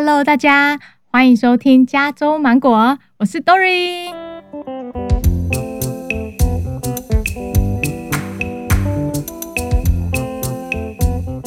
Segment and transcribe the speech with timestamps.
[0.00, 0.78] Hello，大家
[1.10, 4.14] 欢迎收听加州芒果，我是 Dory。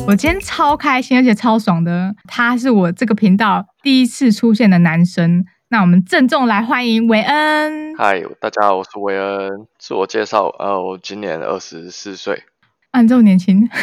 [0.06, 2.14] 我今天超开心，而且超爽的。
[2.28, 7.96] 他是我这个频道第一次出现的男生，那我们郑重来欢迎韦恩。
[7.96, 9.50] 嗨，大家好，我是韦恩。
[9.80, 12.44] 自我介绍，呃，我今年二十四岁。
[12.92, 13.66] 啊，你这么年轻。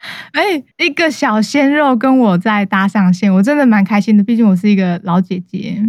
[0.32, 4.24] 哎，一个小鲜肉跟我在搭上线，我真的蛮开心的。
[4.24, 5.80] 毕竟我是一个老姐姐。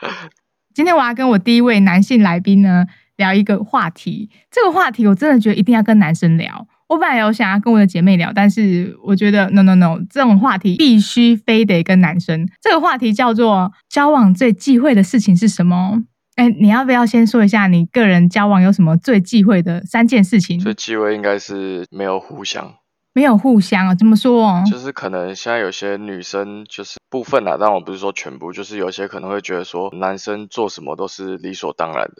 [0.74, 2.84] 今天我要跟我第一位男性来宾呢
[3.16, 6.66] 聊一个话题，这个话题我真的觉得一定要跟男生聊。
[6.88, 12.46] 我本来有想要跟我的姐妹聊，但是我觉得 no no no，这种话题必须非得跟男生。
[12.60, 16.02] 这个话题叫做交往最忌讳的事情是什么？
[16.36, 20.58] 哎，你要不要先说一下你个人交往有什么最忌讳的三件事情？
[20.58, 22.74] 最忌讳应该是没有互相。
[23.14, 23.94] 没有互相啊？
[23.94, 24.48] 怎么说？
[24.48, 32.14] 哦就是可能现在有些女生就是部分啊，但我不是说全部，就是有些可能会觉得说男生做什么都是理所当然的。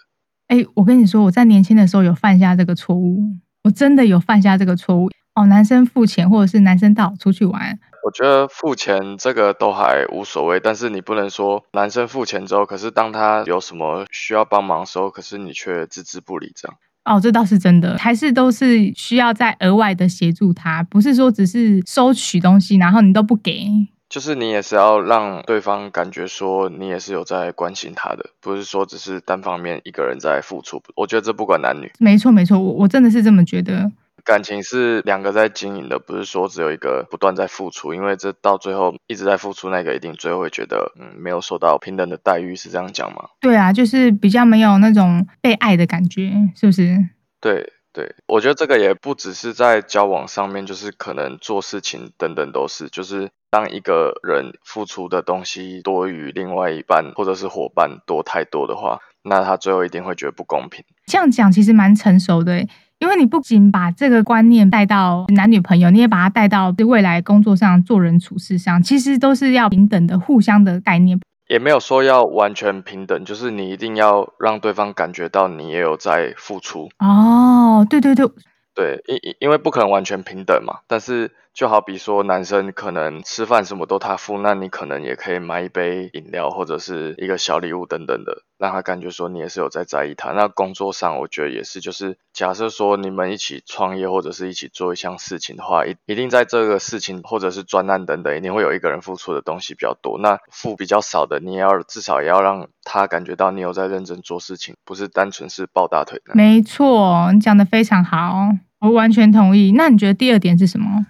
[0.46, 3.18] 哎，我跟你说，我在年轻的时候有犯下这个错误，
[3.64, 5.46] 我真的有犯下这个错误哦。
[5.46, 16.76] 男生付钱，或者是男生带我出去玩，我觉得付钱这个都还无所谓，但是你不能说男生付钱之后，可是当他有什么需要帮忙的时候，可是你却置之不理这样。
[17.04, 23.68] 哦，这倒是真的，还是都是需要再额外的协助他，不是说只是收取东西，然后你都不给。
[24.08, 30.80] 就是你也是要让对方感觉说你也是有在关心他的，不是说只是单方面一个人在付出。
[30.94, 33.90] 我觉得这不管男女，没错没错，我我真的是这么觉得。
[34.24, 43.28] 感情是两个在经营的，不是说只有一个不断在付出，因为这到最后一直在付出那个一定最后会觉得，嗯，没有受到平等的待遇，是这样讲吗？
[43.40, 46.96] 对啊，就是比较没有那种被爱的感觉，是不是？
[47.38, 60.82] 对对，我觉得这个也不只是在交往上面，就是可能做事情等等都是，就是当一个人付出的东西多于另外一半或者是伙伴多太多的话，那他最后一定会觉得不公平。
[61.06, 62.66] 这样讲其实蛮成熟的。
[62.98, 71.20] 因为你不仅把这个观念带到男女朋友，你也把它带到未来工作上做人处事上，其实都是要平等的、互相的概念。
[71.48, 76.88] 也没有说要完全平等，就是你一定要让对方感觉到你也有在付出。
[76.98, 78.26] 哦，对对对，
[78.74, 81.30] 对，因因为不可能完全平等嘛，但是。
[81.54, 90.32] 就好比说，男生可能吃饭什么都他付，那你可能也可以买一杯饮料或者是一个小礼物等等的，让他感觉说你也是有在在意他。
[90.32, 100.18] 那工作上，我觉得也是，就是假设说你们一起创业或者是一起做一项事情的话，一一定在这个事情或者是专案等等，一定会有一个人付出的东西比较多。
[100.18, 106.20] 那付比较少的，你也要至少也要让他感觉到你有在认真做事情，不是单纯是抱大腿。
[106.34, 108.48] 没错，你讲的非常好，
[108.80, 109.72] 我完全同意。
[109.76, 111.06] 那你觉得第二点是什么？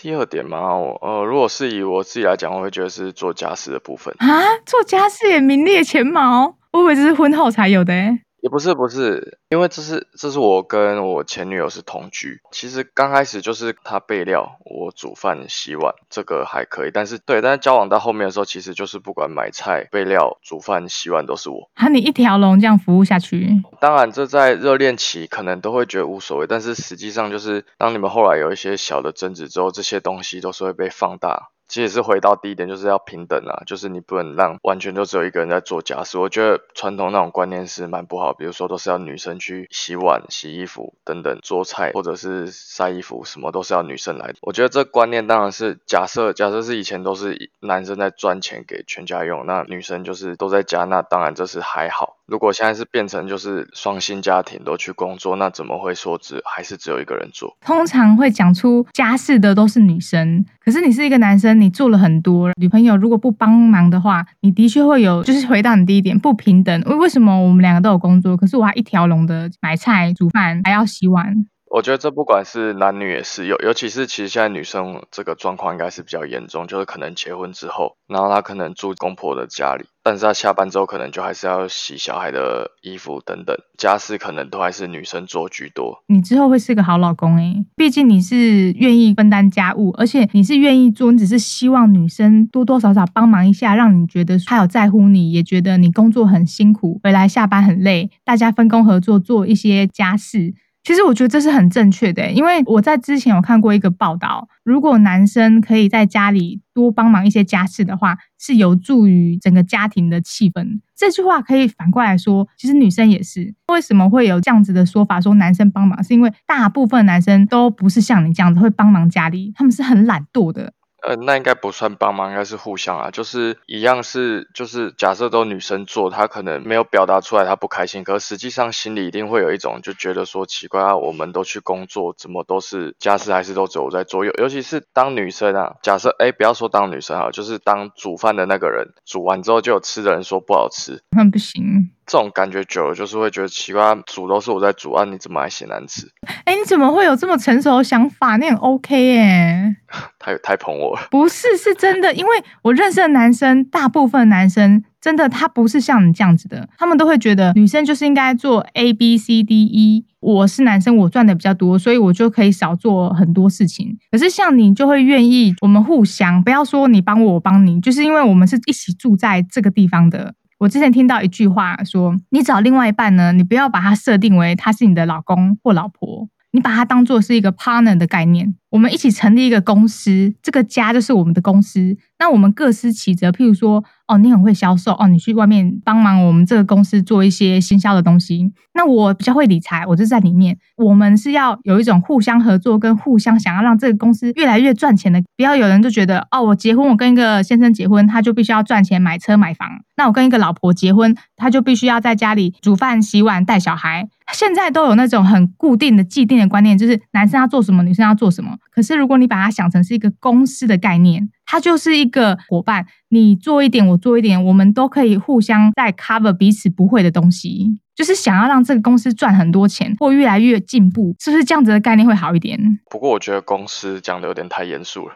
[0.00, 4.14] 第二点嘛，我呃，如果是以我自己来讲，我会觉得是做家事的部分。
[4.18, 7.92] 啊，做家事也名列前茅，我以为这是婚后才有的。
[8.40, 12.40] 也不是不是，因为这是这是我跟我前女友是同居。
[12.52, 16.90] 其实刚开始就是她备料，我煮饭洗碗，这个还可以。
[16.92, 21.68] 但是对，但是交往到后面的时候，其实就是不管买菜、备料、煮饭、洗碗都是我。
[21.74, 23.48] 啊，你一条龙这样服务下去？
[23.80, 31.50] 当然，这在热恋期可能都会觉得无所谓，但是实际上就是当你们后来有一些小的争执之后，这些东西都是会被放大。
[31.68, 36.18] 其实是回到第一点，就是要平等啊，就是你不能让完全就只有一个人在做家事。
[36.18, 44.34] 我觉得传统那种观念是蛮不好，比如说都是要女生去洗碗、洗衣服等等，做菜或者是晒衣服，什么都是要女生来。
[44.40, 52.17] 我觉得这观念当然是假设，假设是以前都是男生在赚钱给全家用，那女生就是都在家，那当然这是还好。
[52.28, 57.56] 如果现在是变成就是双薪家庭都去工作，那怎么会说只还是只有一个人做？
[57.62, 66.80] 通常会讲出家事的都是女生，可是你是一个男生，你做了很多，女朋友如果不帮忙的话，你的确会有就是回到你第一点不平等。
[66.82, 71.46] 为为什么我们两个都有工作，可是我还一条龙的买菜、煮饭，还要洗碗？
[71.70, 86.02] 我觉得这不管是男女也是，尤尤其是其实现在女生这个状况应该是比较严重，就是可能结婚之后，然后她可能住公婆的家里，但是她下班之后可能就还是要洗小孩的衣服等等，家事可能都还是女生做居多。
[86.06, 100.54] 你之后会是个好老公诶，毕竟你是愿意分担家务，而且你是愿意做，你只是希望女生多多少少帮忙一下，让你觉得她有在乎你，也觉得你工作很辛苦，回来下班很累，大家分工合作做一些家事。
[100.88, 110.80] 其实我觉得这是很正确的，因为我在之前有看过一个报道，如果男生可以在家里多帮忙一些家事的话，是有助于整个家庭的气氛。
[110.96, 113.54] 这句话可以反过来说，其实女生也是。
[113.70, 115.20] 为什么会有这样子的说法？
[115.20, 120.72] 说男生帮忙，是因为大部分男生都不是像你这样子会帮忙家里，他们是很懒惰的。
[121.06, 141.90] 呃，那应该不算帮忙，应该是互相啊，就是一样是，就是假设都女生做，她可能没有表达出来她不开心，可实际上心里一定会有一种就觉得说奇怪啊，我们都去工作，怎么都是家事还是都只有我在做，尤尤其是当女生啊，假设哎不要说当女生啊，就是当煮饭的那个人煮完之后就有吃的人说不好吃， 那不行。
[142.10, 146.10] 这种感觉久了，就是会觉得奇怪，煮都是我在煮啊，你怎么还嫌难吃？
[146.46, 148.38] 哎，你怎么会有这么成熟的想法？
[148.38, 149.76] 你很 OK 耶，
[150.18, 152.30] 太太捧我不是，是真的，因为
[152.62, 160.04] 我认识的男生，大部分男生真的他不是像你这样子的，他们都会觉得女生就是应该做 A B C D E。
[160.20, 163.96] 我是男生，我赚的比较多，所以我就可以少做很多事情。
[164.10, 170.34] 可是像你就会愿意，我们互相，不要说你帮我，我帮你，就是因为我们是一起住在这个地方的。
[170.58, 178.56] 我之前听到一句话说：“你找另外一半呢，你不要把它设定为他是你的老公或老婆，你把它当做是一个 partner 的概念。
[178.70, 181.96] 我们一起成立一个公司，这个家就是我们的公司。
[182.18, 188.50] 那我们各司其责，譬如说。”哦，你很会销售哦，你去外面帮忙我们这个公司做一些新销的东西。
[188.72, 190.56] 那我比较会理财，我就在里面。
[190.78, 195.22] 我们是要有一种互相合作，跟互相想要让这个公司越来越赚钱的。
[195.36, 199.68] 不要有人就觉得哦，我结婚，我跟一个先生结婚，他就必须要赚钱买车买房。
[199.98, 204.08] 那我跟一个老婆结婚，他就必须要在家里煮饭洗碗带小孩。
[204.32, 208.56] 现在都有那种很固定的既定的观念，就是男生要做什么，女生要做什么。
[208.70, 211.30] 可是如果你把它想成是一个公司的概念。
[211.50, 222.78] 它就是一个伙伴，你做一点，我做一点，我们都可以互相在 cover 彼此不会的东西，就是想要让这个公司赚很多钱或越来越进步，是不是这样子的概念会好一点？
[222.90, 225.14] 不过我觉得公司讲的有点太严肃了，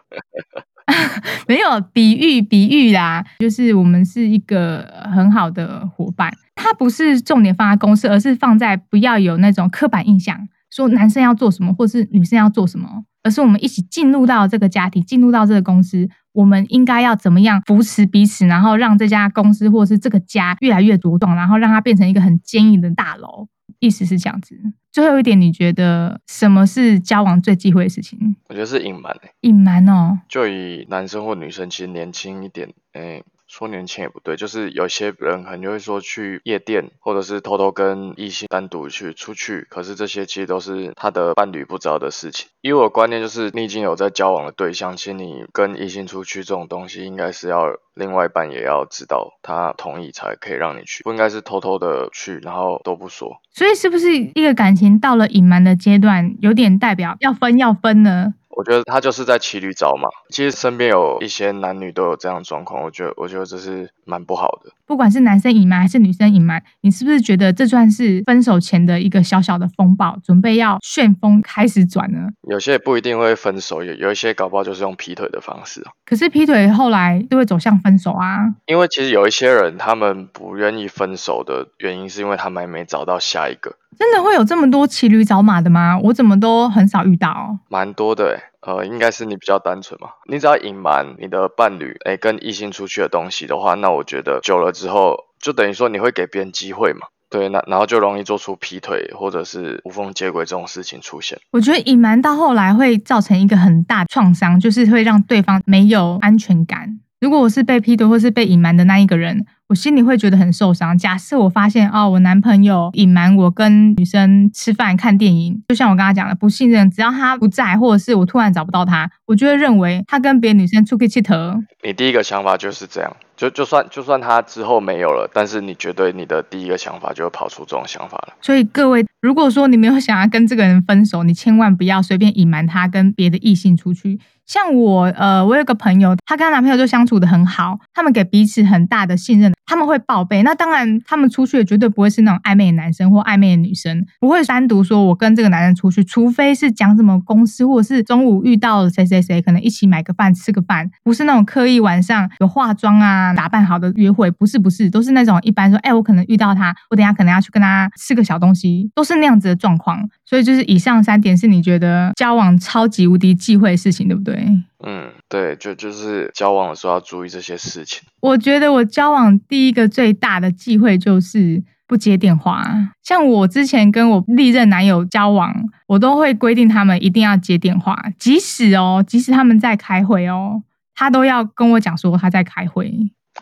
[1.47, 13.05] 没有比喻比喻啦，就是我们是一个很好的伙伴，它不是重点放在公司，而是放在不要有那种刻板印象，说男生要做什么，或是女生要做什么。
[13.23, 23.49] 而是我们一起进入到这个家庭，进入到这个公司，我们应该要怎么样扶持彼此，然后让这家公司或是这个家越来越茁壮，然后让它变成一个很坚硬的大楼。
[23.79, 24.57] 意思是这样子。
[24.93, 28.37] 最后一点，你觉得什么是交往最忌讳的事情？
[28.49, 29.17] 我觉得是隐瞒。
[29.41, 30.21] 隐瞒哦。
[30.29, 33.23] 就以男生或女生其实年轻一点，哎。
[33.53, 42.49] 说年轻也不对，就是有些人可能就会说去夜店，或者是偷偷跟异性单独去出去，可是这些其实都是他的伴侣不知道的事情。
[42.63, 53.37] 以我的观念就是，你已经有在交往的对象，其实你跟异性出去这种东西，应该是要另外一半也要知道，他同意才可以让你去，不应该是偷偷的去，然后都不说。
[53.53, 58.33] 所以是不是一个感情到了隐瞒的阶段，有点代表要分要分呢？
[58.57, 60.09] 我觉得他就是在骑驴找马。
[60.31, 64.71] 其实身边有一些男女都有这样的状况，我觉得我觉得这是蛮不好的。
[64.87, 72.29] 不管是男生隐瞒还是女生隐瞒，你是不是觉得这算是分手前的一个小小的风暴，准备要旋风开始转呢？
[72.43, 75.83] 有些不一定会分手，有有一些搞不好就是用劈腿的方式。
[76.05, 78.39] 可是劈腿后来都会走向分手啊。
[78.67, 83.77] 因为其实有一些人他们不愿意分手的原因，是因为他们还没找到下一个。
[83.99, 85.99] 真的会有这么多骑驴找马的吗？
[86.03, 87.31] 我怎么都很少遇到。
[87.31, 90.09] 哦蛮多的呃，应该是你比较单纯嘛。
[90.29, 97.09] 你只要隐瞒你的伴侣诶跟异性出去的东西的话，那我觉得久了之后，就等于说你会给别人机会嘛。
[97.29, 101.39] 对，那然后就容易做出劈腿或者是无缝接轨这种事情出现。
[101.51, 107.01] 我觉得隐瞒到后来会造成一个很大创伤，就是会让对方没有安全感。
[107.21, 109.47] 如果我是被劈腿或是被隐瞒的那一个人。
[109.73, 110.99] 我心里会觉得很受伤。
[110.99, 116.91] 假设我发现哦，我男朋友隐瞒我跟女生吃饭、看电影，就像我刚刚讲的，不信任。
[116.91, 121.35] 只要他不在，或者是我突然找不到他，我就会认为他跟别的女生出去气头。
[121.83, 128.35] 你第一个想法就是这样，就就算就算他之后没有了，但是你绝对你的第一个想法就会跑出这种想法了。
[128.41, 134.21] 所以各位，如果说你没有想要跟这个人分手，你千万不要随便隐瞒他跟别的异性出去。
[134.47, 140.43] 像我，呃，我有个朋友，她跟她男朋友就相处的很好，他们给彼此很大的信任，他们会报备。
[140.43, 160.09] 那当然，他们出去的绝对不会是那种暧昧的男生或暧昧的女生，不会单独说我跟这个男人出去，除非是讲什么公司或者是中午遇到了谁谁谁，可能一起买个饭吃个饭，不是那种刻意晚上有化妆啊打扮好的约会，不是不是，都是那种一般说，哎，我可能遇到他，我等下可能要去跟他吃个小东西，都是那样子的状况。
[160.25, 164.47] 所以就是以上三点是你觉得交往超级无敌忌讳的事情，对不对？
[164.85, 168.03] 嗯，对，就就是交往的时候要注意这些事情。
[168.21, 172.65] 我觉得我交往第一个最大的忌讳就是不接电话。
[173.03, 175.55] 像我之前跟我历任男友交往，
[175.87, 180.63] 我都会规定他们一定要接电话，即使哦，即使他们在开会哦，
[180.95, 182.93] 他都要跟我讲说他在开会。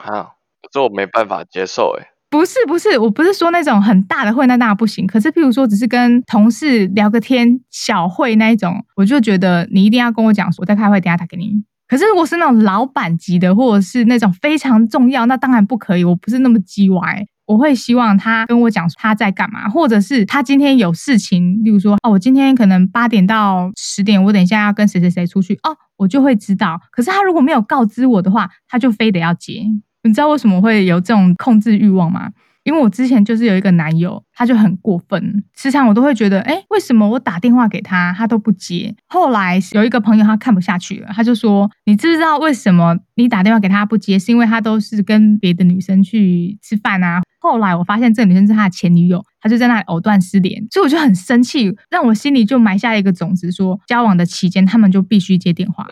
[0.03, 0.31] 啊，
[0.73, 2.07] 这我没办法接受哎。
[2.31, 5.05] 不是不是，我不是说那种很大的会，那那不行。
[5.05, 11.65] 可是，譬如说，只是跟同事聊个天，小会那一种，我就觉得你一定要跟我讲，我在开会，等下打给你。
[11.89, 16.05] 可是如果是那种老板级的，或者是那种非常重要，那当然不可以。
[16.05, 26.81] 我不是那么叽歪，我会希望他跟我讲他在干嘛，或者是他今天有事情，例如说哦，我今天可能八点到十点，我等一下要跟谁谁谁出去哦，我就会知道。
[26.93, 29.65] 可是他如果没有告知我的话，他就非得要接。
[30.03, 32.31] 你知道为什么会有这种控制欲望吗？
[32.63, 38.95] 因为我之前就是有一个男友，他就很过分，时常我都会觉得，哎，为什么我打电话给他，他都不接？
[39.09, 44.19] 后来有一个朋友他看不下去了，他就说：“你知不知道为什么你打电话给他不接？
[44.19, 55.87] 是因为他都是跟别的女生去吃饭啊。”后来我发现这个女生是他的前女友，他就在那里藕断丝连，所以我就很生气，让我心里就埋下一个种子，说交往的期间他们就必须接电话。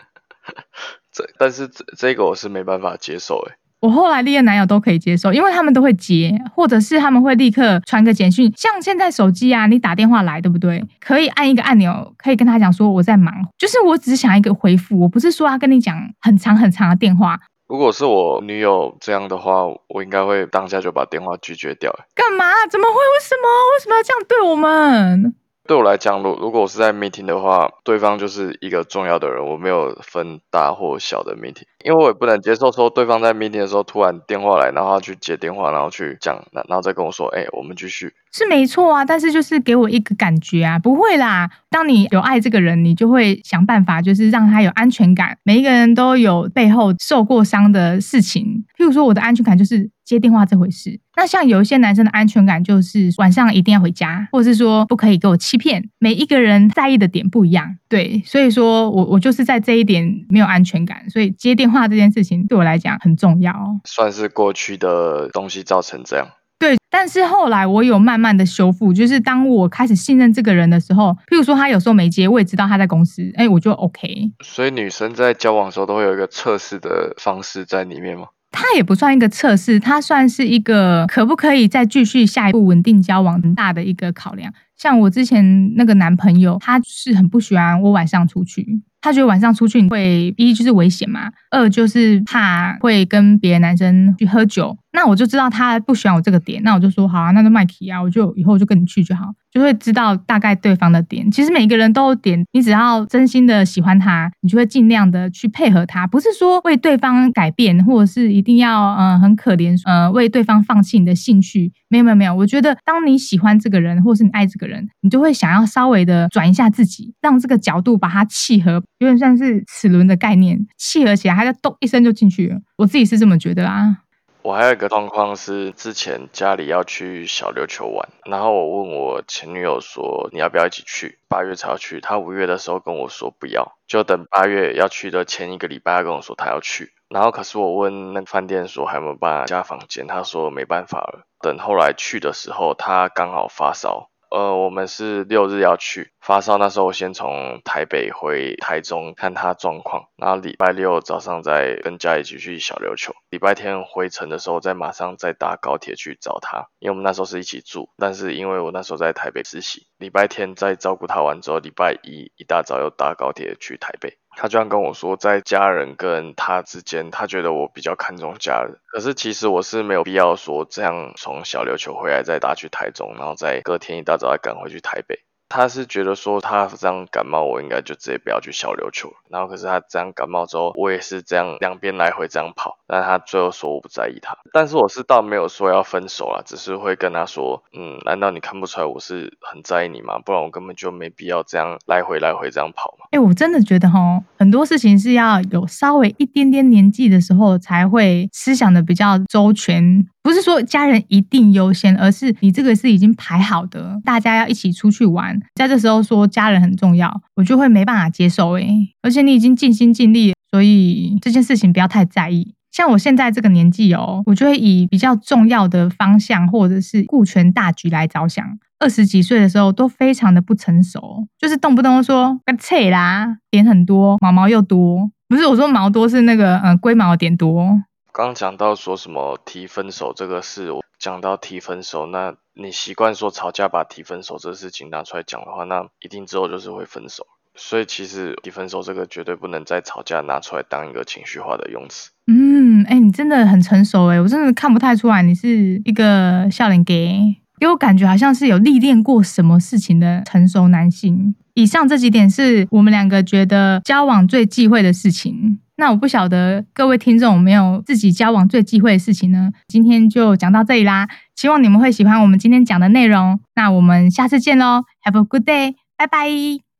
[1.11, 3.57] 这但是这这个我是没办法接受，哎。
[3.81, 8.51] 我后来历任男友都可以接受，因为他们都会接，或者是他们会立刻传个简讯。
[8.57, 10.83] 像现在手机啊，你打电话来，对不对？
[10.99, 17.39] 可以按一个按钮，可以跟他讲说我在忙，就是我只是想一个回复，我不是说要跟你讲很长很长的电话。
[17.69, 21.89] 如果是我女友这样的话，我应该会当下就把电话拒绝掉。
[22.15, 22.45] 干嘛？
[22.69, 22.95] 怎么会？
[22.95, 23.47] 为什么？
[23.75, 25.35] 为什么要这样对我们？
[25.67, 38.13] 对我来讲，如如果我是在 meeting 的话，对方就是一个重要的人，我没有分大或小的 meeting，因为我也不能接受说对方在 meeting 的时候突然电话来，然后去接电话，然后去讲，然后再跟我说，哎，我们继续。
[38.31, 41.49] 是没错啊，但是就是给我一个感觉啊，不会啦。
[41.67, 45.35] 当你有爱这个人，你就会想办法，就是让他有安全感。
[45.43, 50.99] 每一个人都有背后受过伤的事情，譬如说我的安全感就是接电话这回事。
[51.15, 55.89] 那像有一些男生的安全感就是晚上一定要回家，或者是说不可以给我欺骗。
[55.97, 63.53] 每一个人在意的点不一样，对，所以说我我就是在这一点没有安全感，所以接电话这件事情对我来讲很重要。
[63.85, 66.27] 算是过去的东西造成这样。
[66.59, 74.31] 对，但是后来我有慢慢的修复，就是当我开始信任这个人的时候，譬如说他有时候没接，我也知道他在公司，哎，我就 OK。
[74.43, 78.25] 所以女生在交往的时候都会有一个测试的方式在里面吗？
[78.51, 84.51] 它也不算一个测试，它算是一个可不可以再继续下一步稳定交往很大的一个考量。
[84.75, 88.81] 像我之前那个男朋友，他是很不喜欢我晚上出去。
[89.01, 94.77] 他觉得晚上出去你会一就是危险嘛，二就是怕会跟别的男生去喝酒。
[94.91, 101.29] 那我就知道他不喜欢我这个点，那我就说好啊，那就麦提啊，我就以后就跟你去就好，就会知道大概对方的点。
[101.29, 111.71] 其实每个人都有点，你只要真心的喜欢他，你就会尽量的去配合他，不是说为对方改变，或者是一定要嗯很可怜呃为对方放弃你的兴趣。
[111.87, 118.83] 没有没有没有，我觉得当你喜欢这个人，或是你爱这个人，你就会想要稍微的转一下自己，让这个角度把它契合。
[118.99, 122.57] 有点像是齿轮的概念，契合起来，它就咚一声就进去了。
[122.77, 123.97] 我自己是这么觉得啦。
[124.41, 131.19] 我还有一个状况是，之前家里要去小琉球玩，然后我问我前女友说，你要不要一起去？
[131.27, 136.91] 八月才要去，她五月的时候跟我说不要，就等八月要去的前一个礼拜，她跟我说她要去。
[137.09, 141.25] 然后可是我问那饭店说还有没有办法加房间，她说没办法了。
[141.41, 144.09] 等后来去的时候，她刚好发烧。
[144.29, 164.19] 呃，我们是六日要去发烧，那时候我先从台北回台中看他状况，然后礼拜六早上再跟家一起去小琉球，礼拜天回程的时候再马上再搭高铁去找他，因为我们那时候是一起住，但是因为我那时候在台北实习，礼拜天再照顾他完之后，礼拜一一大早又搭高铁去台北。
[164.41, 168.79] 他居然跟我说，在家人跟他之间，他觉得我比较看重家人。
[168.87, 175.19] 可是其实我是没有必要说这样从小琉球回来再搭去台中，然后再隔天一大早再赶回去台北。
[175.49, 179.11] 他是觉得说他这样感冒，我应该就直接不要去小琉球。
[179.29, 182.68] 然后可是他这样感冒之后，我也是这样两边来回这样跑。
[182.91, 190.17] 但他最后说我不在意他，但是我是倒没有说要分手啦，只是会跟他说，嗯，难道你看不出来我是很在意你吗？
[190.25, 193.05] 不然我根本就没必要这样来回来回这样跑嘛。
[193.11, 200.03] 哎，我真的觉得哈，很多事情是要有稍微一点点年纪的时候才会思想的比较周全。
[200.23, 208.67] 不是说家人一定优先，而是你这个是已经排好的，大家要一起出去玩，在这时候说家人很重要，我就会没办法接受诶。
[209.03, 212.55] 而且你已经尽心尽力，所以这件事情不要太在意。
[212.71, 218.45] 像我现在这个年纪哦，我就会以比较重要的方向或者是顾全大局来着想。
[218.79, 225.11] 二十几岁的时候都非常的不成熟，就是动不动说个脆啦，点很多，毛毛又多。
[225.27, 227.81] 不是我说毛多是那个嗯龟毛点多。
[228.13, 237.25] 刚讲到说什么提分手这个事，我讲到提分手，那你习惯说吵架把提分手这事情拿出来讲的话，那一定之后就是会分手。
[237.61, 242.09] 所以其实提分手这个绝对不能再吵架拿出来当一个情绪化的用词。
[242.27, 247.35] 嗯，哎，你真的很成熟哎，我真的看不太出来你是一个笑脸给。
[247.59, 251.35] 给我感觉好像是有历练过什么事情的成熟男性。
[251.55, 255.59] 以上这几点是我们两个觉得交往最忌讳的事情。
[255.75, 259.51] 那我不晓得各位听众有没有自己交往最忌讳的事情呢？
[259.67, 263.37] 今天就讲到这里啦，希望你们会喜欢我们今天讲的内容。
[263.55, 266.68] 那我们下次见喽，Have a good day，拜拜。